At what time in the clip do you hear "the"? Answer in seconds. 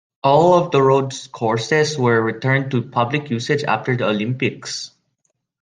0.71-0.81, 3.95-4.07